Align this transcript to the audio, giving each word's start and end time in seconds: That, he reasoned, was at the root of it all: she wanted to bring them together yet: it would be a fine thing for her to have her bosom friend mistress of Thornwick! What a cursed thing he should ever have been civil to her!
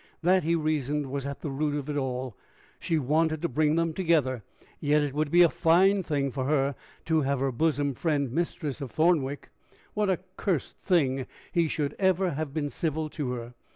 That, 0.23 0.43
he 0.43 0.55
reasoned, 0.55 1.11
was 1.11 1.27
at 1.27 1.41
the 1.41 1.51
root 1.51 1.75
of 1.75 1.87
it 1.87 1.95
all: 1.95 2.35
she 2.79 2.97
wanted 2.97 3.43
to 3.43 3.47
bring 3.47 3.75
them 3.75 3.93
together 3.93 4.41
yet: 4.79 5.03
it 5.03 5.13
would 5.13 5.29
be 5.29 5.43
a 5.43 5.47
fine 5.47 6.01
thing 6.01 6.31
for 6.31 6.45
her 6.45 6.73
to 7.05 7.21
have 7.21 7.39
her 7.39 7.51
bosom 7.51 7.93
friend 7.93 8.31
mistress 8.31 8.81
of 8.81 8.89
Thornwick! 8.91 9.49
What 9.93 10.09
a 10.09 10.17
cursed 10.37 10.77
thing 10.79 11.27
he 11.51 11.67
should 11.67 11.95
ever 11.99 12.31
have 12.31 12.51
been 12.51 12.71
civil 12.71 13.09
to 13.09 13.33
her! 13.33 13.53